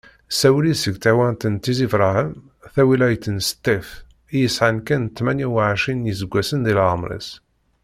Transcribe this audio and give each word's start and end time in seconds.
Sawli 0.39 0.73
seg 0.75 0.95
tɣiwant 0.97 1.47
n 1.51 1.55
Tizi 1.63 1.87
n 1.87 1.91
Brahem, 1.93 2.33
tawilayt 2.73 3.25
n 3.29 3.37
Ṣṭif, 3.49 3.87
i 4.35 4.37
yesεan 4.41 4.77
kan 4.87 5.03
tmanya 5.15 5.47
uɛecrin 5.55 5.99
n 6.01 6.07
yiseggasen 6.09 6.61
di 6.65 6.73
leεmeṛ-is. 6.77 7.29